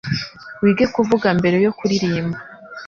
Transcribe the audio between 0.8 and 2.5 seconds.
kuvuga mbere yo kuririmba